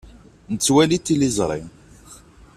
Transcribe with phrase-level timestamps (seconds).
[0.51, 1.61] Nettwali tiliẓri.